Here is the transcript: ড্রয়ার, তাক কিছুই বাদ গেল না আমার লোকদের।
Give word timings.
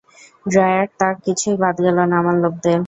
ড্রয়ার, 0.45 0.85
তাক 0.99 1.15
কিছুই 1.25 1.55
বাদ 1.61 1.75
গেল 1.85 1.97
না 2.01 2.15
আমার 2.21 2.35
লোকদের। 2.43 2.79